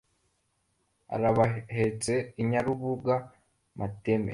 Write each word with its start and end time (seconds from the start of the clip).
Arabahetse 1.15 2.13
Inyarubuga 2.41 3.15
mateme 3.79 4.29